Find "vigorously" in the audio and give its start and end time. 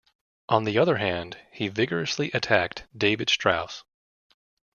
1.67-2.31